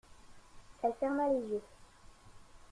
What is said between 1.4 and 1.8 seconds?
yeux.